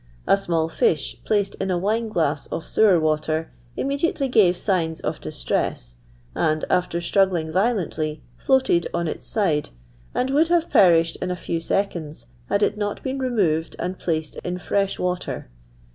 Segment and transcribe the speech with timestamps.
[0.25, 4.99] A small fish, placed in a wine glass of sewer water, imme diately gave signs
[4.99, 5.97] of distress,
[6.33, 9.69] and, after struggling violently, floated on its side,
[10.15, 13.99] and would have perished in a few seconds, had it not been re moved and
[13.99, 15.51] placed in fresh water.